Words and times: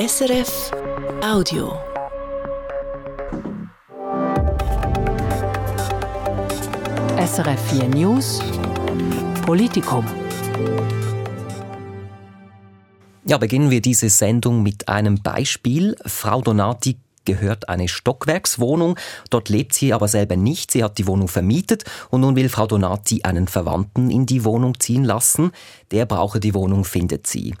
SRF 0.00 0.70
Audio. 1.22 1.78
SRF 7.18 7.60
4 7.68 7.88
News 7.88 8.40
Politikum. 9.44 10.06
Ja, 13.26 13.36
beginnen 13.36 13.70
wir 13.70 13.82
diese 13.82 14.08
Sendung 14.08 14.62
mit 14.62 14.88
einem 14.88 15.22
Beispiel. 15.22 15.94
Frau 16.06 16.40
Donati 16.40 16.96
gehört 17.26 17.68
eine 17.68 17.86
Stockwerkswohnung. 17.86 18.96
Dort 19.28 19.50
lebt 19.50 19.74
sie 19.74 19.92
aber 19.92 20.08
selber 20.08 20.36
nicht. 20.36 20.70
Sie 20.70 20.82
hat 20.82 20.96
die 20.96 21.06
Wohnung 21.06 21.28
vermietet 21.28 21.84
und 22.08 22.22
nun 22.22 22.36
will 22.36 22.48
Frau 22.48 22.66
Donati 22.66 23.24
einen 23.24 23.48
Verwandten 23.48 24.10
in 24.10 24.24
die 24.24 24.46
Wohnung 24.46 24.80
ziehen 24.80 25.04
lassen. 25.04 25.52
Der 25.90 26.06
brauche 26.06 26.40
die 26.40 26.54
Wohnung, 26.54 26.86
findet 26.86 27.26
sie. 27.26 27.54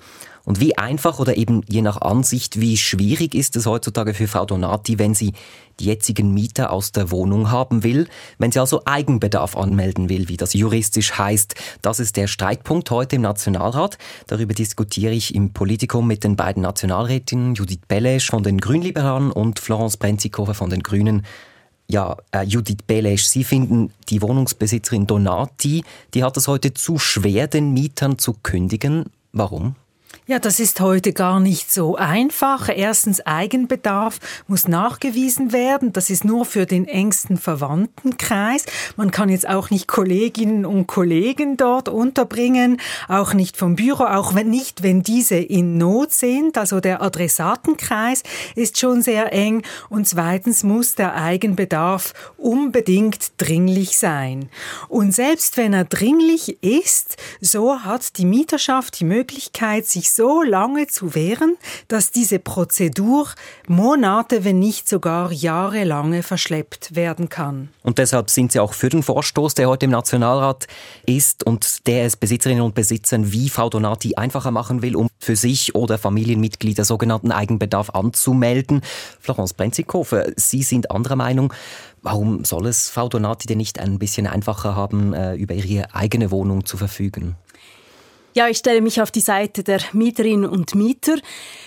Und 0.50 0.58
wie 0.58 0.76
einfach 0.76 1.20
oder 1.20 1.36
eben 1.36 1.62
je 1.68 1.80
nach 1.80 2.00
Ansicht, 2.00 2.58
wie 2.58 2.76
schwierig 2.76 3.36
ist 3.36 3.54
es 3.54 3.66
heutzutage 3.66 4.14
für 4.14 4.26
Frau 4.26 4.44
Donati, 4.44 4.98
wenn 4.98 5.14
sie 5.14 5.32
die 5.78 5.84
jetzigen 5.84 6.34
Mieter 6.34 6.72
aus 6.72 6.90
der 6.90 7.12
Wohnung 7.12 7.52
haben 7.52 7.84
will, 7.84 8.08
wenn 8.38 8.50
sie 8.50 8.58
also 8.58 8.82
Eigenbedarf 8.84 9.56
anmelden 9.56 10.08
will, 10.08 10.28
wie 10.28 10.36
das 10.36 10.52
juristisch 10.52 11.16
heißt. 11.16 11.54
Das 11.82 12.00
ist 12.00 12.16
der 12.16 12.26
Streitpunkt 12.26 12.90
heute 12.90 13.14
im 13.14 13.22
Nationalrat. 13.22 13.96
Darüber 14.26 14.52
diskutiere 14.52 15.12
ich 15.12 15.36
im 15.36 15.52
Politikum 15.52 16.08
mit 16.08 16.24
den 16.24 16.34
beiden 16.34 16.64
Nationalrätinnen 16.64 17.54
Judith 17.54 17.82
Bellesch 17.86 18.28
von 18.28 18.42
den 18.42 18.58
Grünliberalen 18.58 19.30
und 19.30 19.60
Florence 19.60 19.98
Brenzikofer 19.98 20.54
von 20.54 20.68
den 20.68 20.82
Grünen. 20.82 21.24
Ja, 21.88 22.16
äh, 22.32 22.42
Judith 22.42 22.78
Belesch, 22.88 23.22
Sie 23.22 23.44
finden 23.44 23.92
die 24.08 24.20
Wohnungsbesitzerin 24.20 25.06
Donati, 25.06 25.84
die 26.12 26.24
hat 26.24 26.36
es 26.36 26.48
heute 26.48 26.74
zu 26.74 26.98
schwer, 26.98 27.46
den 27.46 27.72
Mietern 27.72 28.18
zu 28.18 28.34
kündigen. 28.42 29.04
Warum? 29.30 29.76
Ja, 30.30 30.38
das 30.38 30.60
ist 30.60 30.78
heute 30.78 31.12
gar 31.12 31.40
nicht 31.40 31.72
so 31.72 31.96
einfach. 31.96 32.68
Erstens, 32.72 33.20
Eigenbedarf 33.26 34.20
muss 34.46 34.68
nachgewiesen 34.68 35.52
werden. 35.52 35.92
Das 35.92 36.08
ist 36.08 36.24
nur 36.24 36.44
für 36.44 36.66
den 36.66 36.86
engsten 36.86 37.36
Verwandtenkreis. 37.36 38.64
Man 38.94 39.10
kann 39.10 39.28
jetzt 39.28 39.48
auch 39.48 39.70
nicht 39.70 39.88
Kolleginnen 39.88 40.64
und 40.64 40.86
Kollegen 40.86 41.56
dort 41.56 41.88
unterbringen, 41.88 42.80
auch 43.08 43.34
nicht 43.34 43.56
vom 43.56 43.74
Büro, 43.74 44.04
auch 44.04 44.36
wenn 44.36 44.48
nicht, 44.50 44.84
wenn 44.84 45.02
diese 45.02 45.34
in 45.34 45.78
Not 45.78 46.12
sind. 46.12 46.56
Also 46.56 46.78
der 46.78 47.02
Adressatenkreis 47.02 48.22
ist 48.54 48.78
schon 48.78 49.02
sehr 49.02 49.32
eng. 49.32 49.64
Und 49.88 50.06
zweitens 50.06 50.62
muss 50.62 50.94
der 50.94 51.16
Eigenbedarf 51.16 52.14
unbedingt 52.36 53.32
dringlich 53.38 53.98
sein. 53.98 54.48
Und 54.88 55.12
selbst 55.12 55.56
wenn 55.56 55.72
er 55.72 55.86
dringlich 55.86 56.62
ist, 56.62 57.16
so 57.40 57.80
hat 57.80 58.16
die 58.16 58.26
Mieterschaft 58.26 59.00
die 59.00 59.04
Möglichkeit, 59.04 59.86
sich 59.86 60.12
lange 60.28 60.86
zu 60.86 61.14
wehren, 61.14 61.56
dass 61.88 62.10
diese 62.10 62.38
Prozedur 62.38 63.28
Monate, 63.68 64.44
wenn 64.44 64.58
nicht 64.58 64.88
sogar 64.88 65.32
jahrelange 65.32 66.22
verschleppt 66.22 66.94
werden 66.94 67.28
kann. 67.28 67.68
Und 67.82 67.98
deshalb 67.98 68.30
sind 68.30 68.52
Sie 68.52 68.60
auch 68.60 68.74
für 68.74 68.88
den 68.88 69.02
Vorstoß, 69.02 69.54
der 69.54 69.68
heute 69.68 69.86
im 69.86 69.92
Nationalrat 69.92 70.66
ist 71.06 71.44
und 71.44 71.86
der 71.86 72.04
es 72.04 72.16
Besitzerinnen 72.16 72.62
und 72.62 72.74
Besitzern 72.74 73.32
wie 73.32 73.48
Frau 73.48 73.70
Donati 73.70 74.14
einfacher 74.16 74.50
machen 74.50 74.82
will, 74.82 74.96
um 74.96 75.08
für 75.18 75.36
sich 75.36 75.74
oder 75.74 75.98
Familienmitglieder 75.98 76.84
sogenannten 76.84 77.32
Eigenbedarf 77.32 77.90
anzumelden. 77.90 78.82
Florence 79.20 79.54
Brenzikofer, 79.54 80.32
Sie 80.36 80.62
sind 80.62 80.90
anderer 80.90 81.16
Meinung. 81.16 81.52
Warum 82.02 82.44
soll 82.44 82.66
es 82.66 82.88
Frau 82.88 83.08
Donati 83.08 83.46
denn 83.46 83.58
nicht 83.58 83.78
ein 83.78 83.98
bisschen 83.98 84.26
einfacher 84.26 84.74
haben, 84.74 85.12
äh, 85.12 85.34
über 85.34 85.54
ihre 85.54 85.94
eigene 85.94 86.30
Wohnung 86.30 86.64
zu 86.64 86.76
verfügen? 86.76 87.36
Ja, 88.32 88.46
ich 88.46 88.58
stelle 88.58 88.80
mich 88.80 89.02
auf 89.02 89.10
die 89.10 89.18
Seite 89.20 89.64
der 89.64 89.80
Mieterinnen 89.92 90.48
und 90.48 90.76
Mieter. 90.76 91.16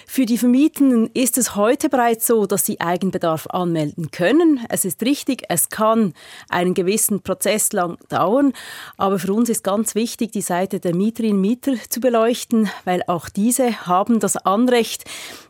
Für 0.07 0.25
die 0.25 0.37
Vermietenden 0.37 1.09
ist 1.13 1.37
es 1.37 1.57
heute 1.57 1.89
bereits 1.89 2.25
so, 2.25 2.45
dass 2.45 2.65
sie 2.65 2.79
Eigenbedarf 2.79 3.47
anmelden 3.47 4.11
können. 4.11 4.65
Es 4.69 4.85
ist 4.85 5.03
richtig, 5.03 5.43
es 5.49 5.67
kann 5.67 6.13
einen 6.47 6.73
gewissen 6.73 7.21
Prozess 7.21 7.73
lang 7.73 7.97
dauern, 8.07 8.53
aber 8.95 9.19
für 9.19 9.33
uns 9.33 9.49
ist 9.49 9.65
ganz 9.65 9.93
wichtig, 9.93 10.31
die 10.31 10.41
Seite 10.41 10.79
der 10.79 10.95
Mieterinnen 10.95 11.35
und 11.35 11.41
Mieter 11.41 11.73
zu 11.89 11.99
beleuchten, 11.99 12.69
weil 12.85 13.03
auch 13.07 13.27
diese 13.27 13.85
haben 13.85 14.21
das 14.21 14.37
Anrecht, 14.37 15.03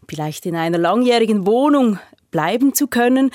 vielleicht 0.08 0.48
in 0.48 0.56
einer 0.56 0.80
langjährigen 0.80 1.46
Wohnung 1.46 2.00
bleiben 2.32 2.74
zu 2.74 2.88
können. 2.88 3.30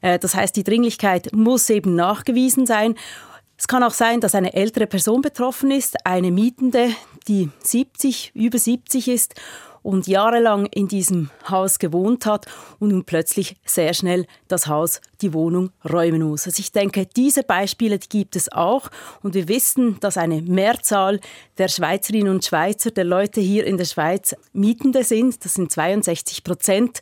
Äh, 0.00 0.18
das 0.18 0.34
heißt, 0.34 0.56
die 0.56 0.64
Dringlichkeit 0.64 1.34
muss 1.34 1.68
eben 1.68 1.94
nachgewiesen 1.94 2.64
sein. 2.64 2.94
Es 3.60 3.66
kann 3.66 3.82
auch 3.82 3.92
sein, 3.92 4.20
dass 4.20 4.36
eine 4.36 4.54
ältere 4.54 4.86
Person 4.86 5.20
betroffen 5.20 5.72
ist, 5.72 6.06
eine 6.06 6.30
Mietende, 6.30 6.90
die 7.26 7.50
70, 7.64 8.30
über 8.34 8.56
70 8.56 9.08
ist 9.08 9.34
und 9.82 10.06
jahrelang 10.06 10.66
in 10.66 10.86
diesem 10.86 11.30
Haus 11.48 11.80
gewohnt 11.80 12.24
hat 12.24 12.46
und 12.78 12.90
nun 12.90 13.04
plötzlich 13.04 13.56
sehr 13.64 13.94
schnell 13.94 14.26
das 14.46 14.68
Haus, 14.68 15.00
die 15.22 15.32
Wohnung 15.32 15.70
räumen 15.88 16.22
muss. 16.22 16.46
Also 16.46 16.60
ich 16.60 16.70
denke, 16.70 17.06
diese 17.06 17.42
Beispiele 17.42 17.98
die 17.98 18.08
gibt 18.08 18.36
es 18.36 18.50
auch 18.52 18.90
und 19.22 19.34
wir 19.34 19.48
wissen, 19.48 19.98
dass 20.00 20.16
eine 20.16 20.40
Mehrzahl 20.40 21.18
der 21.58 21.66
Schweizerinnen 21.66 22.32
und 22.32 22.44
Schweizer, 22.44 22.92
der 22.92 23.04
Leute 23.04 23.40
hier 23.40 23.66
in 23.66 23.76
der 23.76 23.86
Schweiz 23.86 24.36
Mietende 24.52 25.02
sind. 25.02 25.44
Das 25.44 25.54
sind 25.54 25.72
62 25.72 26.44
Prozent 26.44 27.00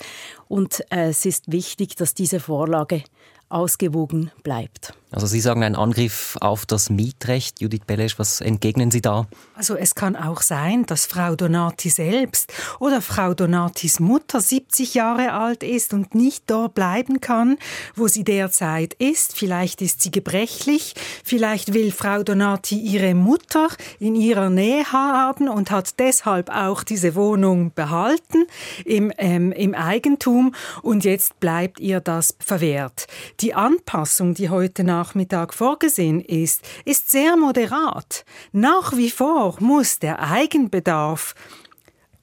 und 0.48 0.80
äh, 0.90 1.08
es 1.08 1.26
ist 1.26 1.52
wichtig, 1.52 1.96
dass 1.96 2.14
diese 2.14 2.40
Vorlage 2.40 3.04
ausgewogen 3.48 4.30
bleibt. 4.42 4.94
Also 5.12 5.28
Sie 5.28 5.40
sagen 5.40 5.62
ein 5.62 5.76
Angriff 5.76 6.36
auf 6.40 6.66
das 6.66 6.90
Mietrecht. 6.90 7.60
Judith 7.60 7.82
Belesch, 7.86 8.18
was 8.18 8.40
entgegnen 8.40 8.90
Sie 8.90 9.00
da? 9.00 9.26
Also 9.54 9.76
es 9.76 9.94
kann 9.94 10.16
auch 10.16 10.42
sein, 10.42 10.84
dass 10.84 11.06
Frau 11.06 11.36
Donati 11.36 11.88
selbst 11.88 12.52
oder 12.80 13.00
Frau 13.00 13.32
Donatis 13.32 14.00
Mutter 14.00 14.40
70 14.40 14.94
Jahre 14.94 15.32
alt 15.32 15.62
ist 15.62 15.94
und 15.94 16.14
nicht 16.14 16.44
dort 16.48 16.74
bleiben 16.74 17.20
kann, 17.20 17.56
wo 17.94 18.08
sie 18.08 18.24
derzeit 18.24 18.94
ist. 18.94 19.38
Vielleicht 19.38 19.80
ist 19.80 20.02
sie 20.02 20.10
gebrechlich, 20.10 20.94
vielleicht 21.24 21.72
will 21.72 21.92
Frau 21.92 22.24
Donati 22.24 22.78
ihre 22.78 23.14
Mutter 23.14 23.68
in 24.00 24.16
ihrer 24.16 24.50
Nähe 24.50 24.92
haben 24.92 25.48
und 25.48 25.70
hat 25.70 25.98
deshalb 26.00 26.50
auch 26.50 26.82
diese 26.82 27.14
Wohnung 27.14 27.72
behalten 27.74 28.46
im, 28.84 29.12
ähm, 29.18 29.52
im 29.52 29.74
Eigentum 29.74 30.54
und 30.82 31.04
jetzt 31.04 31.38
bleibt 31.38 31.78
ihr 31.80 32.00
das 32.00 32.36
verwehrt. 32.38 33.06
Die 33.40 33.52
Anpassung, 33.52 34.32
die 34.32 34.48
heute 34.48 34.82
Nachmittag 34.82 35.52
vorgesehen 35.52 36.22
ist, 36.22 36.66
ist 36.86 37.10
sehr 37.10 37.36
moderat. 37.36 38.24
Nach 38.52 38.96
wie 38.96 39.10
vor 39.10 39.56
muss 39.60 39.98
der 39.98 40.22
Eigenbedarf 40.22 41.34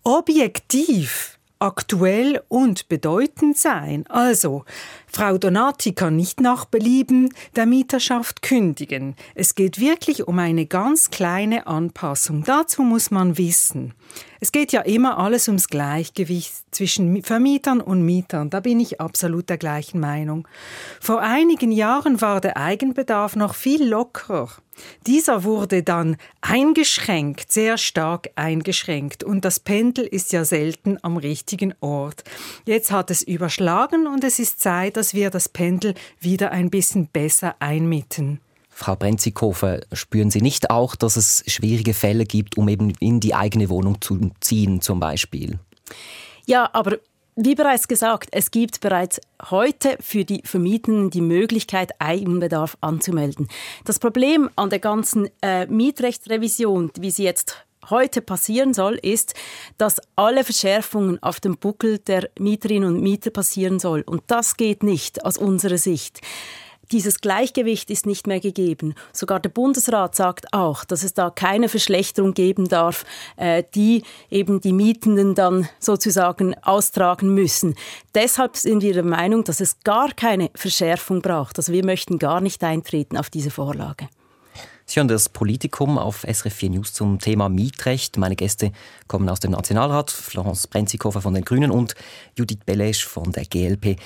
objektiv 0.03 1.38
aktuell 1.59 2.41
und 2.50 2.90
bedeutend 2.90 3.57
sein. 3.57 4.06
Also, 4.07 4.66
Frau 5.16 5.38
Donati 5.38 5.94
kann 5.94 6.16
nicht 6.16 6.41
nach 6.41 6.66
Belieben 6.66 7.29
der 7.56 7.68
Mieterschaft 7.68 8.41
kündigen. 8.41 9.16
Es 9.35 9.53
geht 9.53 9.79
wirklich 9.79 10.28
um 10.28 10.40
eine 10.40 10.66
ganz 10.66 11.12
kleine 11.12 11.68
Anpassung. 11.68 12.44
Dazu 12.44 12.81
muss 12.81 13.12
man 13.12 13.38
wissen. 13.38 13.94
Es 14.40 14.51
geht 14.51 14.72
ja 14.72 14.81
immer 14.81 15.19
alles 15.19 15.47
ums 15.47 15.68
Gleichgewicht 15.68 16.51
zwischen 16.72 17.22
Vermietern 17.22 17.79
und 17.79 18.03
Mietern. 18.03 18.50
Da 18.50 18.59
bin 18.59 18.79
ich 18.79 19.00
absolut 19.00 19.50
der 19.50 19.57
gleichen 19.57 20.00
Meinung. 20.00 20.47
Vor 21.00 21.22
einigen 21.22 21.72
Jahren 21.72 22.19
war 22.19 22.41
der 22.41 22.57
Eigenbedarf 22.57 23.35
noch 23.35 23.53
viel 23.53 23.88
lockerer. 23.88 24.50
Dieser 25.06 25.44
wurde 25.44 25.84
dann 25.84 26.18
eingeschränkt, 26.41 27.51
sehr 27.51 27.78
stark 27.78 28.31
eingeschränkt 28.35 29.24
und 29.24 29.45
das 29.45 29.59
Pendel 29.59 30.06
ist 30.06 30.34
ja 30.34 30.45
selten 30.45 30.97
am 31.03 31.18
richtigen 31.18 31.75
Ort. 31.80 32.24
Jetzt 32.66 32.91
hat 32.91 33.12
es 33.12 33.22
überschlagen 33.22 34.07
und 34.07 34.24
es 34.24 34.40
ist 34.40 34.59
Zeit, 34.59 34.97
dass 35.03 35.14
wir 35.14 35.30
das 35.31 35.50
Pendel 35.50 35.96
wieder 36.22 36.52
ein 36.52 36.69
bisschen 36.69 37.08
besser 37.08 37.58
einmitten. 37.59 38.40
Frau 38.69 38.96
Brenzikofer, 38.96 39.81
spüren 39.91 40.31
Sie 40.31 40.40
nicht 40.40 40.69
auch, 40.69 40.96
dass 40.96 41.18
es 41.18 41.44
schwierige 41.46 41.94
Fälle 41.94 42.24
gibt, 42.24 42.58
um 42.58 42.69
eben 42.69 42.94
in 43.02 43.19
die 43.19 43.36
eigene 43.36 43.68
Wohnung 43.68 44.00
zu 44.00 44.31
ziehen 44.40 44.80
zum 44.80 45.02
Beispiel? 45.02 45.59
Ja, 46.46 46.69
aber 46.72 47.00
wie 47.36 47.54
bereits 47.54 47.89
gesagt, 47.89 48.30
es 48.31 48.50
gibt 48.50 48.80
bereits 48.80 49.19
heute 49.50 49.98
für 50.00 50.24
die 50.24 50.42
Vermietenden 50.45 51.10
die 51.10 51.19
Möglichkeit, 51.19 51.92
Eigenbedarf 52.00 52.77
anzumelden. 52.80 53.50
Das 53.83 54.00
Problem 54.00 54.50
an 54.56 54.69
der 54.69 54.80
ganzen 54.80 55.27
äh, 55.42 55.66
Mietrechtsrevision, 55.66 56.92
wie 56.98 57.12
sie 57.12 57.24
jetzt 57.24 57.66
heute 57.89 58.21
passieren 58.21 58.74
soll, 58.74 58.95
ist, 58.95 59.33
dass 59.77 60.01
alle 60.15 60.44
Verschärfungen 60.44 61.21
auf 61.21 61.39
dem 61.39 61.57
Buckel 61.57 62.00
der 62.00 62.30
Mieterinnen 62.39 62.95
und 62.95 63.01
Mieter 63.01 63.31
passieren 63.31 63.80
soll. 63.80 64.01
Und 64.01 64.24
das 64.27 64.57
geht 64.57 64.83
nicht 64.83 65.25
aus 65.25 65.38
unserer 65.38 65.77
Sicht. 65.77 66.21
Dieses 66.91 67.21
Gleichgewicht 67.21 67.89
ist 67.89 68.06
nicht 68.06 68.27
mehr 68.27 68.39
gegeben. 68.39 68.94
Sogar 69.13 69.39
der 69.39 69.50
Bundesrat 69.50 70.15
sagt 70.15 70.53
auch, 70.53 70.83
dass 70.83 71.03
es 71.03 71.13
da 71.13 71.30
keine 71.30 71.69
Verschlechterung 71.69 72.33
geben 72.33 72.68
darf, 72.68 73.06
äh, 73.38 73.63
die 73.74 74.03
eben 74.29 74.59
die 74.59 74.74
Mietenden 74.74 75.33
dann 75.33 75.68
sozusagen 75.79 76.56
austragen 76.62 77.33
müssen. 77.33 77.75
Deshalb 78.13 78.57
sind 78.57 78.83
wir 78.83 78.94
der 78.94 79.03
Meinung, 79.03 79.44
dass 79.44 79.59
es 79.59 79.79
gar 79.79 80.12
keine 80.12 80.51
Verschärfung 80.56 81.21
braucht. 81.21 81.57
Also 81.57 81.71
wir 81.71 81.86
möchten 81.86 82.19
gar 82.19 82.41
nicht 82.41 82.63
eintreten 82.63 83.18
auf 83.18 83.29
diese 83.29 83.50
Vorlage. 83.50 84.09
Sie 84.85 85.00
hören 85.00 85.07
das 85.07 85.30
Politikum 85.30 85.97
auf 85.97 86.25
SRF 86.30 86.53
4 86.53 86.69
News 86.71 86.94
zum 86.94 87.19
Thema 87.19 87.47
Mietrecht. 87.47 88.18
Meine 88.18 88.35
Gäste 88.35 88.71
kommen 89.07 89.30
aus 89.30 89.39
dem 89.39 89.51
Nationalrat, 89.51 90.12
Florence 90.12 90.68
Brenzikofer 90.68 91.21
von 91.21 91.33
den 91.33 91.45
Grünen 91.45 91.71
und 91.71 91.95
Judith 92.38 92.59
Belesch 92.65 93.06
von 93.06 93.31
der 93.31 93.45
GLP. 93.45 93.97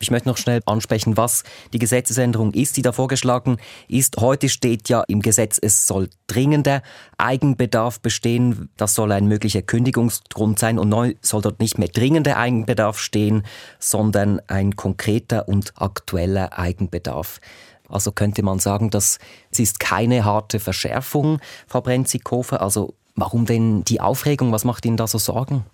Ich 0.00 0.10
möchte 0.10 0.28
noch 0.28 0.36
schnell 0.36 0.60
ansprechen, 0.66 1.16
was 1.16 1.44
die 1.72 1.78
Gesetzesänderung 1.78 2.52
ist, 2.52 2.76
die 2.76 2.82
da 2.82 2.92
vorgeschlagen 2.92 3.58
ist. 3.88 4.18
Heute 4.18 4.48
steht 4.48 4.88
ja 4.88 5.02
im 5.08 5.20
Gesetz, 5.20 5.58
es 5.60 5.86
soll 5.86 6.10
dringender 6.26 6.82
Eigenbedarf 7.16 8.00
bestehen. 8.00 8.68
Das 8.76 8.94
soll 8.94 9.12
ein 9.12 9.26
möglicher 9.26 9.62
Kündigungsgrund 9.62 10.58
sein. 10.58 10.78
Und 10.78 10.90
neu 10.90 11.14
soll 11.22 11.42
dort 11.42 11.60
nicht 11.60 11.78
mehr 11.78 11.88
dringender 11.88 12.36
Eigenbedarf 12.36 12.98
stehen, 12.98 13.44
sondern 13.78 14.40
ein 14.46 14.76
konkreter 14.76 15.48
und 15.48 15.72
aktueller 15.76 16.58
Eigenbedarf. 16.58 17.40
Also 17.88 18.12
könnte 18.12 18.42
man 18.42 18.58
sagen, 18.58 18.90
das 18.90 19.18
ist 19.56 19.80
keine 19.80 20.24
harte 20.24 20.60
Verschärfung, 20.60 21.40
Frau 21.66 21.80
Brenzikofer. 21.80 22.62
Also 22.62 22.94
warum 23.14 23.46
denn 23.46 23.84
die 23.84 24.00
Aufregung? 24.00 24.52
Was 24.52 24.64
macht 24.64 24.84
Ihnen 24.86 24.96
da 24.96 25.06
so 25.06 25.18
Sorgen? 25.18 25.64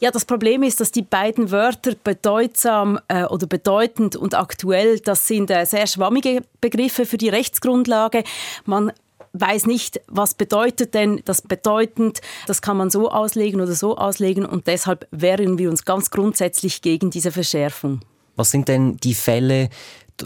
Ja, 0.00 0.10
das 0.10 0.24
Problem 0.24 0.62
ist, 0.62 0.80
dass 0.80 0.92
die 0.92 1.02
beiden 1.02 1.50
Wörter 1.50 1.92
bedeutsam 2.02 2.98
äh, 3.08 3.24
oder 3.24 3.46
bedeutend 3.46 4.16
und 4.16 4.34
aktuell, 4.34 4.98
das 4.98 5.26
sind 5.26 5.50
äh, 5.50 5.66
sehr 5.66 5.86
schwammige 5.86 6.42
Begriffe 6.62 7.04
für 7.04 7.18
die 7.18 7.28
Rechtsgrundlage. 7.28 8.24
Man 8.64 8.92
weiß 9.34 9.66
nicht, 9.66 10.00
was 10.06 10.34
bedeutet 10.34 10.94
denn 10.94 11.20
das 11.26 11.42
bedeutend. 11.42 12.22
Das 12.46 12.62
kann 12.62 12.78
man 12.78 12.90
so 12.90 13.10
auslegen 13.10 13.60
oder 13.60 13.74
so 13.74 13.96
auslegen 13.96 14.46
und 14.46 14.66
deshalb 14.66 15.06
wehren 15.10 15.58
wir 15.58 15.68
uns 15.68 15.84
ganz 15.84 16.10
grundsätzlich 16.10 16.80
gegen 16.80 17.10
diese 17.10 17.30
Verschärfung. 17.30 18.00
Was 18.36 18.50
sind 18.50 18.68
denn 18.68 18.96
die 18.96 19.14
Fälle, 19.14 19.68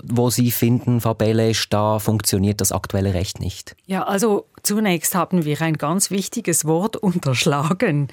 wo 0.05 0.31
Sie 0.31 0.51
finden, 0.51 1.01
Frau 1.01 1.15
Belesch, 1.15 1.69
da 1.69 1.99
funktioniert 1.99 2.61
das 2.61 2.73
aktuelle 2.73 3.15
Recht 3.15 3.41
nicht? 3.41 3.77
Ja, 3.87 4.05
also 4.05 4.47
zunächst 4.63 5.15
haben 5.15 5.45
wir 5.45 5.61
ein 5.61 5.79
ganz 5.79 6.11
wichtiges 6.11 6.65
Wort 6.65 6.97
unterschlagen. 6.97 8.09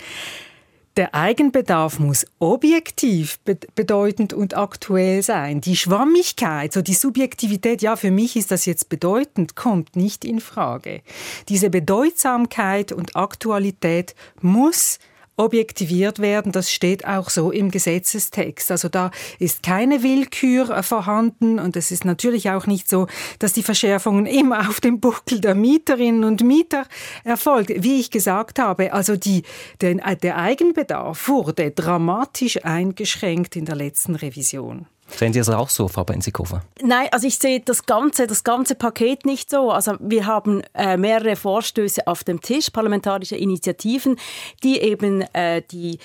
Der 0.97 1.15
Eigenbedarf 1.15 1.99
muss 1.99 2.25
objektiv 2.39 3.39
bedeutend 3.75 4.33
und 4.33 4.57
aktuell 4.57 5.23
sein. 5.23 5.61
Die 5.61 5.77
Schwammigkeit, 5.77 6.73
so 6.73 6.81
die 6.81 6.93
Subjektivität, 6.93 7.81
ja, 7.81 7.95
für 7.95 8.11
mich 8.11 8.35
ist 8.35 8.51
das 8.51 8.65
jetzt 8.65 8.89
bedeutend, 8.89 9.55
kommt 9.55 9.95
nicht 9.95 10.25
in 10.25 10.41
Frage. 10.41 11.01
Diese 11.47 11.69
Bedeutsamkeit 11.69 12.91
und 12.91 13.15
Aktualität 13.15 14.15
muss 14.41 14.99
objektiviert 15.37 16.19
werden. 16.19 16.51
Das 16.51 16.71
steht 16.71 17.05
auch 17.05 17.29
so 17.29 17.51
im 17.51 17.71
Gesetzestext. 17.71 18.71
Also 18.71 18.89
da 18.89 19.11
ist 19.39 19.63
keine 19.63 20.03
Willkür 20.03 20.69
äh, 20.69 20.83
vorhanden 20.83 21.59
und 21.59 21.75
es 21.75 21.91
ist 21.91 22.05
natürlich 22.05 22.49
auch 22.49 22.67
nicht 22.67 22.89
so, 22.89 23.07
dass 23.39 23.53
die 23.53 23.63
Verschärfungen 23.63 24.25
immer 24.25 24.69
auf 24.69 24.79
dem 24.79 24.99
Buckel 24.99 25.39
der 25.39 25.55
Mieterinnen 25.55 26.23
und 26.23 26.43
Mieter 26.43 26.85
erfolgt. 27.23 27.71
Wie 27.83 27.99
ich 27.99 28.11
gesagt 28.11 28.59
habe, 28.59 28.93
also 28.93 29.15
die, 29.15 29.43
der, 29.81 30.15
der 30.15 30.37
Eigenbedarf 30.37 31.27
wurde 31.27 31.71
dramatisch 31.71 32.63
eingeschränkt 32.63 33.55
in 33.55 33.65
der 33.65 33.75
letzten 33.75 34.15
Revision. 34.15 34.87
Sehen 35.15 35.33
Sie 35.33 35.39
es 35.39 35.49
auch 35.49 35.69
so, 35.69 35.87
Frau 35.87 36.03
Benzikofer? 36.03 36.63
Nein, 36.81 37.07
also 37.11 37.27
ich 37.27 37.37
sehe 37.37 37.59
das 37.59 37.85
ganze, 37.85 38.27
das 38.27 38.43
ganze 38.43 38.75
Paket 38.75 39.25
nicht 39.25 39.49
so. 39.49 39.71
Also 39.71 39.95
wir 39.99 40.25
haben 40.25 40.61
äh, 40.73 40.97
mehrere 40.97 41.35
Vorstöße 41.35 42.07
auf 42.07 42.23
dem 42.23 42.41
Tisch, 42.41 42.69
parlamentarische 42.69 43.35
Initiativen, 43.35 44.17
die 44.63 44.79
eben 44.79 45.21
äh, 45.33 45.61
die 45.69 45.99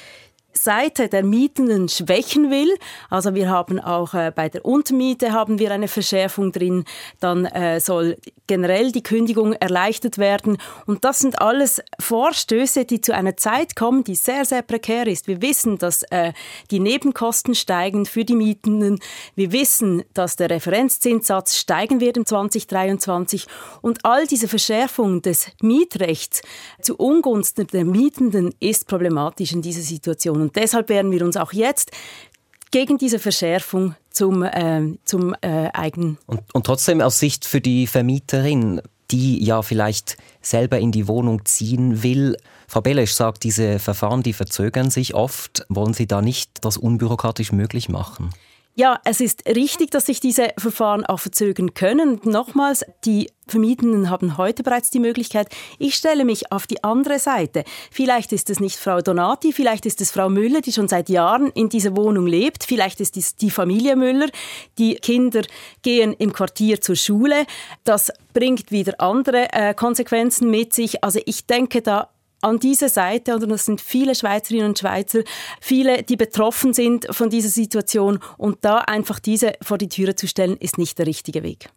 Seite 0.56 1.08
der 1.08 1.22
Mietenden 1.22 1.88
schwächen 1.88 2.50
will. 2.50 2.74
Also 3.10 3.34
wir 3.34 3.48
haben 3.48 3.78
auch 3.78 4.14
äh, 4.14 4.32
bei 4.34 4.48
der 4.48 4.64
Untermiete 4.64 5.32
haben 5.32 5.58
wir 5.58 5.70
eine 5.70 5.88
Verschärfung 5.88 6.52
drin. 6.52 6.84
Dann 7.20 7.44
äh, 7.44 7.80
soll 7.80 8.16
generell 8.46 8.92
die 8.92 9.02
Kündigung 9.02 9.52
erleichtert 9.52 10.18
werden. 10.18 10.58
Und 10.86 11.04
das 11.04 11.18
sind 11.18 11.40
alles 11.40 11.82
Vorstöße, 11.98 12.84
die 12.84 13.00
zu 13.00 13.14
einer 13.14 13.36
Zeit 13.36 13.76
kommen, 13.76 14.04
die 14.04 14.14
sehr, 14.14 14.44
sehr 14.44 14.62
prekär 14.62 15.06
ist. 15.06 15.28
Wir 15.28 15.42
wissen, 15.42 15.78
dass 15.78 16.02
äh, 16.04 16.32
die 16.70 16.80
Nebenkosten 16.80 17.54
steigen 17.54 18.06
für 18.06 18.24
die 18.24 18.36
Mietenden. 18.36 18.98
Wir 19.34 19.52
wissen, 19.52 20.02
dass 20.14 20.36
der 20.36 20.50
Referenzzinssatz 20.50 21.56
steigen 21.56 22.00
wird 22.00 22.16
im 22.16 22.26
2023. 22.26 23.46
Und 23.82 24.04
all 24.04 24.26
diese 24.26 24.48
Verschärfung 24.48 25.22
des 25.22 25.50
Mietrechts 25.60 26.42
zu 26.80 26.96
Ungunsten 26.96 27.66
der 27.66 27.84
Mietenden 27.84 28.54
ist 28.60 28.86
problematisch 28.86 29.52
in 29.52 29.62
dieser 29.62 29.82
Situation. 29.82 30.45
Und 30.46 30.54
deshalb 30.54 30.88
werden 30.88 31.10
wir 31.10 31.24
uns 31.24 31.36
auch 31.36 31.52
jetzt 31.52 31.90
gegen 32.70 32.98
diese 32.98 33.18
Verschärfung 33.18 33.96
zum, 34.10 34.44
äh, 34.44 34.96
zum 35.04 35.34
äh, 35.40 35.70
Eigen. 35.72 36.18
Und, 36.26 36.42
und 36.54 36.64
trotzdem 36.64 37.00
aus 37.00 37.18
Sicht 37.18 37.44
für 37.44 37.60
die 37.60 37.88
Vermieterin, 37.88 38.80
die 39.10 39.44
ja 39.44 39.62
vielleicht 39.62 40.16
selber 40.40 40.78
in 40.78 40.92
die 40.92 41.08
Wohnung 41.08 41.44
ziehen 41.44 42.04
will. 42.04 42.36
Frau 42.68 42.80
Belesch 42.80 43.10
sagt, 43.10 43.42
diese 43.42 43.80
Verfahren, 43.80 44.22
die 44.22 44.32
verzögern 44.32 44.90
sich 44.90 45.14
oft. 45.14 45.66
Wollen 45.68 45.94
Sie 45.94 46.06
da 46.06 46.22
nicht 46.22 46.64
das 46.64 46.76
unbürokratisch 46.76 47.50
möglich 47.50 47.88
machen? 47.88 48.30
Ja, 48.78 49.00
es 49.04 49.22
ist 49.22 49.48
richtig, 49.48 49.90
dass 49.90 50.04
sich 50.04 50.20
diese 50.20 50.50
Verfahren 50.58 51.06
auch 51.06 51.18
verzögern 51.18 51.72
können. 51.72 52.20
Nochmals, 52.24 52.84
die 53.06 53.30
Vermietenden 53.46 54.10
haben 54.10 54.36
heute 54.36 54.62
bereits 54.62 54.90
die 54.90 54.98
Möglichkeit. 54.98 55.48
Ich 55.78 55.94
stelle 55.94 56.26
mich 56.26 56.52
auf 56.52 56.66
die 56.66 56.84
andere 56.84 57.18
Seite. 57.18 57.64
Vielleicht 57.90 58.34
ist 58.34 58.50
es 58.50 58.60
nicht 58.60 58.76
Frau 58.76 59.00
Donati, 59.00 59.54
vielleicht 59.54 59.86
ist 59.86 60.02
es 60.02 60.10
Frau 60.10 60.28
Müller, 60.28 60.60
die 60.60 60.72
schon 60.72 60.88
seit 60.88 61.08
Jahren 61.08 61.50
in 61.52 61.70
dieser 61.70 61.96
Wohnung 61.96 62.26
lebt. 62.26 62.64
Vielleicht 62.64 63.00
ist 63.00 63.16
es 63.16 63.34
die 63.34 63.50
Familie 63.50 63.96
Müller. 63.96 64.28
Die 64.76 64.96
Kinder 64.96 65.40
gehen 65.80 66.12
im 66.12 66.34
Quartier 66.34 66.78
zur 66.78 66.96
Schule. 66.96 67.46
Das 67.84 68.12
bringt 68.34 68.70
wieder 68.72 69.00
andere 69.00 69.50
äh, 69.54 69.72
Konsequenzen 69.72 70.50
mit 70.50 70.74
sich. 70.74 71.02
Also 71.02 71.18
ich 71.24 71.46
denke 71.46 71.80
da 71.80 72.10
an 72.40 72.58
diese 72.58 72.88
Seite, 72.88 73.34
und 73.34 73.48
das 73.48 73.64
sind 73.64 73.80
viele 73.80 74.14
Schweizerinnen 74.14 74.68
und 74.68 74.78
Schweizer, 74.78 75.20
viele, 75.60 76.02
die 76.02 76.16
betroffen 76.16 76.72
sind 76.72 77.06
von 77.10 77.30
dieser 77.30 77.48
Situation, 77.48 78.18
und 78.38 78.58
da 78.64 78.78
einfach 78.78 79.18
diese 79.18 79.54
vor 79.62 79.78
die 79.78 79.88
Türe 79.88 80.14
zu 80.14 80.28
stellen, 80.28 80.56
ist 80.58 80.78
nicht 80.78 80.98
der 80.98 81.06
richtige 81.06 81.42
Weg. 81.42 81.70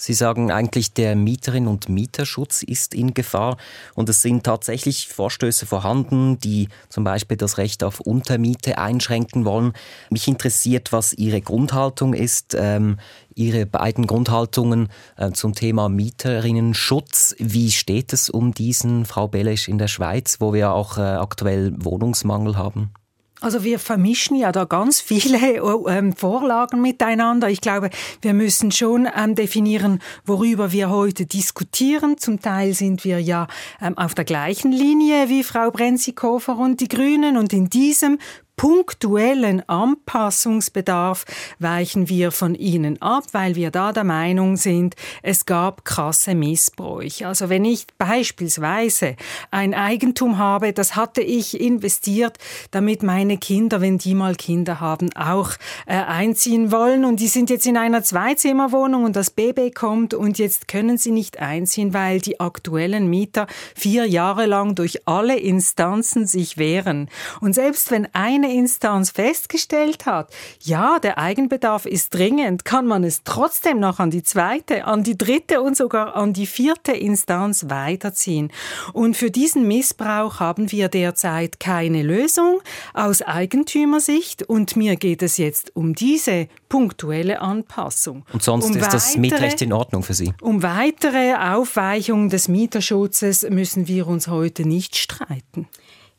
Sie 0.00 0.14
sagen 0.14 0.52
eigentlich, 0.52 0.94
der 0.94 1.16
Mieterin- 1.16 1.66
und 1.66 1.88
Mieterschutz 1.88 2.62
ist 2.62 2.94
in 2.94 3.14
Gefahr 3.14 3.56
und 3.94 4.08
es 4.08 4.22
sind 4.22 4.44
tatsächlich 4.44 5.08
Vorstöße 5.08 5.66
vorhanden, 5.66 6.38
die 6.38 6.68
zum 6.88 7.02
Beispiel 7.02 7.36
das 7.36 7.58
Recht 7.58 7.82
auf 7.82 7.98
Untermiete 7.98 8.78
einschränken 8.78 9.44
wollen. 9.44 9.72
Mich 10.08 10.28
interessiert, 10.28 10.92
was 10.92 11.12
Ihre 11.14 11.40
Grundhaltung 11.40 12.14
ist, 12.14 12.56
ähm, 12.56 12.98
Ihre 13.34 13.66
beiden 13.66 14.06
Grundhaltungen 14.06 14.88
äh, 15.16 15.32
zum 15.32 15.54
Thema 15.54 15.88
Mieterinnenschutz. 15.88 17.34
Wie 17.38 17.72
steht 17.72 18.12
es 18.12 18.30
um 18.30 18.54
diesen, 18.54 19.04
Frau 19.04 19.26
Belesch, 19.26 19.66
in 19.66 19.78
der 19.78 19.88
Schweiz, 19.88 20.36
wo 20.38 20.52
wir 20.52 20.72
auch 20.72 20.96
äh, 20.98 21.00
aktuell 21.00 21.72
Wohnungsmangel 21.76 22.56
haben? 22.56 22.92
Also 23.40 23.62
wir 23.62 23.78
vermischen 23.78 24.36
ja 24.36 24.50
da 24.50 24.64
ganz 24.64 25.00
viele 25.00 25.38
ähm, 25.88 26.12
Vorlagen 26.14 26.80
miteinander. 26.80 27.48
Ich 27.48 27.60
glaube, 27.60 27.90
wir 28.20 28.34
müssen 28.34 28.72
schon 28.72 29.08
ähm, 29.16 29.34
definieren, 29.34 30.00
worüber 30.24 30.72
wir 30.72 30.90
heute 30.90 31.26
diskutieren. 31.26 32.18
Zum 32.18 32.40
Teil 32.40 32.74
sind 32.74 33.04
wir 33.04 33.20
ja 33.20 33.46
ähm, 33.80 33.96
auf 33.96 34.14
der 34.14 34.24
gleichen 34.24 34.72
Linie 34.72 35.28
wie 35.28 35.44
Frau 35.44 35.70
Brenzikofer 35.70 36.58
und 36.58 36.80
die 36.80 36.88
Grünen. 36.88 37.36
Und 37.36 37.52
in 37.52 37.70
diesem 37.70 38.18
punktuellen 38.58 39.66
Anpassungsbedarf 39.68 41.24
weichen 41.60 42.08
wir 42.08 42.32
von 42.32 42.56
ihnen 42.56 43.00
ab, 43.00 43.22
weil 43.30 43.54
wir 43.54 43.70
da 43.70 43.92
der 43.92 44.02
Meinung 44.02 44.56
sind, 44.56 44.96
es 45.22 45.46
gab 45.46 45.84
krasse 45.84 46.34
Missbräuche. 46.34 47.28
Also 47.28 47.48
wenn 47.48 47.64
ich 47.64 47.86
beispielsweise 47.96 49.14
ein 49.52 49.74
Eigentum 49.74 50.38
habe, 50.38 50.72
das 50.72 50.96
hatte 50.96 51.22
ich 51.22 51.60
investiert, 51.60 52.36
damit 52.72 53.04
meine 53.04 53.38
Kinder, 53.38 53.80
wenn 53.80 53.96
die 53.96 54.16
mal 54.16 54.34
Kinder 54.34 54.80
haben, 54.80 55.14
auch 55.14 55.52
äh, 55.86 55.94
einziehen 55.94 56.72
wollen 56.72 57.04
und 57.04 57.20
die 57.20 57.28
sind 57.28 57.50
jetzt 57.50 57.66
in 57.66 57.76
einer 57.76 58.02
Zweizimmerwohnung 58.02 59.04
und 59.04 59.14
das 59.14 59.30
Baby 59.30 59.70
kommt 59.70 60.14
und 60.14 60.36
jetzt 60.38 60.66
können 60.66 60.98
sie 60.98 61.12
nicht 61.12 61.38
einziehen, 61.38 61.94
weil 61.94 62.20
die 62.20 62.40
aktuellen 62.40 63.08
Mieter 63.08 63.46
vier 63.76 64.04
Jahre 64.04 64.46
lang 64.46 64.74
durch 64.74 65.06
alle 65.06 65.38
Instanzen 65.38 66.26
sich 66.26 66.58
wehren. 66.58 67.08
Und 67.40 67.54
selbst 67.54 67.92
wenn 67.92 68.08
eine 68.14 68.47
eine 68.48 68.58
Instanz 68.58 69.10
festgestellt 69.10 70.06
hat, 70.06 70.32
ja, 70.60 70.98
der 70.98 71.18
Eigenbedarf 71.18 71.86
ist 71.86 72.14
dringend, 72.14 72.64
kann 72.64 72.86
man 72.86 73.04
es 73.04 73.22
trotzdem 73.24 73.80
noch 73.80 73.98
an 73.98 74.10
die 74.10 74.22
zweite, 74.22 74.84
an 74.84 75.04
die 75.04 75.16
dritte 75.16 75.60
und 75.60 75.76
sogar 75.76 76.16
an 76.16 76.32
die 76.32 76.46
vierte 76.46 76.92
Instanz 76.92 77.66
weiterziehen. 77.68 78.50
Und 78.92 79.16
für 79.16 79.30
diesen 79.30 79.68
Missbrauch 79.68 80.40
haben 80.40 80.72
wir 80.72 80.88
derzeit 80.88 81.60
keine 81.60 82.02
Lösung 82.02 82.60
aus 82.94 83.22
Eigentümersicht 83.22 84.42
und 84.42 84.76
mir 84.76 84.96
geht 84.96 85.22
es 85.22 85.36
jetzt 85.36 85.74
um 85.76 85.94
diese 85.94 86.48
punktuelle 86.68 87.40
Anpassung. 87.40 88.24
Und 88.32 88.42
sonst 88.42 88.66
um 88.66 88.70
ist 88.72 88.80
weitere, 88.80 88.92
das 88.92 89.16
Mietrecht 89.16 89.62
in 89.62 89.72
Ordnung 89.72 90.02
für 90.02 90.14
Sie? 90.14 90.32
Um 90.40 90.62
weitere 90.62 91.34
Aufweichung 91.34 92.28
des 92.28 92.48
Mieterschutzes 92.48 93.48
müssen 93.48 93.88
wir 93.88 94.06
uns 94.06 94.28
heute 94.28 94.66
nicht 94.66 94.96
streiten. 94.96 95.68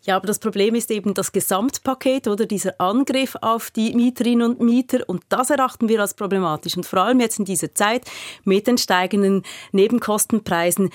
Ja, 0.03 0.15
aber 0.15 0.27
das 0.27 0.39
Problem 0.39 0.75
ist 0.75 0.91
eben 0.91 1.13
das 1.13 1.31
Gesamtpaket 1.31 2.27
oder? 2.27 2.45
Dieser 2.45 2.79
Angriff 2.79 3.35
auf 3.41 3.69
die 3.69 3.93
Mieterinnen 3.93 4.51
und 4.51 4.61
Mieter. 4.61 5.01
Und 5.07 5.23
das 5.29 5.49
erachten 5.49 5.89
wir 5.89 5.99
als 5.99 6.13
problematisch. 6.13 6.77
Und 6.77 6.85
vor 6.85 6.99
allem 6.99 7.19
jetzt 7.19 7.39
in 7.39 7.45
dieser 7.45 7.73
Zeit 7.75 8.09
mit 8.45 8.67
den 8.67 8.77
steigenden 8.77 9.43
Nebenkostenpreisen 9.71 10.89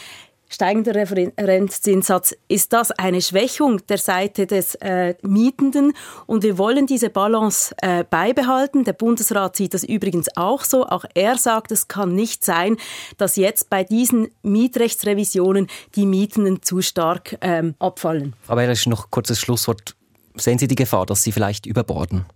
steigender 0.54 0.94
Referenzzinssatz, 0.94 2.34
ist 2.48 2.72
das 2.72 2.90
eine 2.92 3.20
Schwächung 3.20 3.84
der 3.86 3.98
Seite 3.98 4.46
des 4.46 4.74
äh, 4.76 5.14
Mietenden. 5.22 5.92
Und 6.26 6.42
wir 6.42 6.56
wollen 6.58 6.86
diese 6.86 7.10
Balance 7.10 7.74
äh, 7.82 8.04
beibehalten. 8.04 8.84
Der 8.84 8.92
Bundesrat 8.92 9.56
sieht 9.56 9.74
das 9.74 9.84
übrigens 9.84 10.28
auch 10.36 10.64
so. 10.64 10.86
Auch 10.86 11.04
er 11.14 11.36
sagt, 11.36 11.72
es 11.72 11.88
kann 11.88 12.14
nicht 12.14 12.44
sein, 12.44 12.76
dass 13.18 13.36
jetzt 13.36 13.68
bei 13.68 13.84
diesen 13.84 14.28
Mietrechtsrevisionen 14.42 15.66
die 15.94 16.06
Mietenden 16.06 16.62
zu 16.62 16.80
stark 16.80 17.36
ähm, 17.40 17.74
abfallen. 17.78 18.34
Aber 18.46 18.66
das 18.66 18.80
ist 18.80 18.86
noch 18.86 19.10
kurzes 19.10 19.40
Schlusswort. 19.40 19.96
Sehen 20.36 20.58
Sie 20.58 20.66
die 20.66 20.74
Gefahr, 20.74 21.06
dass 21.06 21.22
sie 21.22 21.32
vielleicht 21.32 21.66
überborden? 21.66 22.26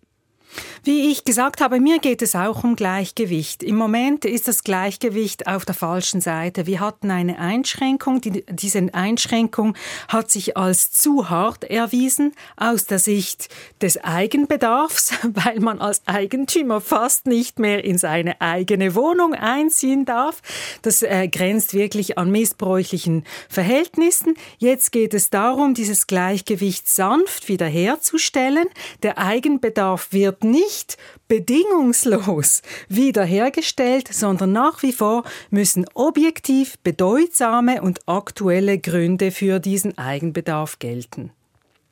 Wie 0.85 1.11
ich 1.11 1.25
gesagt 1.25 1.61
habe, 1.61 1.81
mir 1.81 1.99
geht 1.99 2.23
es 2.23 2.35
auch 2.35 2.65
um 2.65 2.77
Gleichgewicht. 2.77 3.63
Im 3.63 3.77
Moment 3.77 4.25
ist 4.25 4.49
das 4.49 4.65
Gleichgewicht 4.65 5.47
auf 5.47 5.65
der 5.65 5.75
falschen 5.75 6.21
Seite. 6.21 6.67
Wir 6.67 6.81
hatten 6.81 7.11
eine 7.11 7.39
Einschränkung. 7.39 8.21
Die, 8.21 8.45
diese 8.49 8.89
Einschränkung 8.93 9.75
hat 10.09 10.31
sich 10.31 10.57
als 10.57 10.91
zu 10.91 11.29
hart 11.29 11.65
erwiesen 11.65 12.33
aus 12.57 12.87
der 12.87 12.99
Sicht 12.99 13.49
des 13.83 14.03
Eigenbedarfs, 14.03 15.13
weil 15.23 15.61
man 15.61 15.81
als 15.81 16.03
Eigentümer 16.07 16.81
fast 16.81 17.27
nicht 17.27 17.59
mehr 17.59 17.85
in 17.85 17.99
seine 17.99 18.41
eigene 18.41 18.95
Wohnung 18.95 19.35
einziehen 19.35 20.05
darf. 20.05 20.41
Das 20.83 21.03
äh, 21.03 21.29
grenzt 21.29 21.75
wirklich 21.75 22.19
an 22.19 22.31
missbräuchlichen 22.31 23.25
Verhältnissen. 23.49 24.35
Jetzt 24.59 24.93
geht 24.93 25.13
es 25.13 25.31
darum, 25.31 25.75
dieses 25.75 26.07
Gleichgewicht 26.07 26.89
sanft 26.89 27.49
wiederherzustellen. 27.49 28.69
Der 29.03 29.19
Eigenbedarf 29.19 30.13
wird 30.39 30.45
nicht 30.45 30.97
bedingungslos 31.27 32.63
wiederhergestellt, 32.89 34.09
sondern 34.13 34.53
nach 34.53 34.83
wie 34.83 34.93
vor 34.93 35.25
müssen 35.51 35.87
objektiv 35.95 36.79
bedeutsame 36.83 37.83
und 37.83 38.01
aktuelle 38.07 38.79
Gründe 38.79 39.31
für 39.31 39.59
diesen 39.59 39.97
Eigenbedarf 39.99 40.79
gelten. 40.79 41.31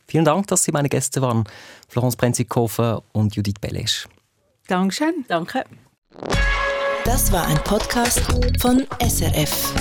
Vielen 0.07 0.25
Dank, 0.25 0.47
dass 0.47 0.63
Sie 0.63 0.73
meine 0.73 0.89
Gäste 0.89 1.21
waren, 1.21 1.45
Florence 1.89 2.17
Brenzikofer 2.17 3.03
und 3.13 3.35
Judith 3.35 3.61
Bellesch. 3.61 4.07
Dankeschön. 4.69 5.25
Danke. 5.29 5.65
Das 7.05 7.33
war 7.33 7.47
ein 7.47 7.59
Podcast 7.65 8.21
von 8.61 8.87
SRF. 9.01 9.75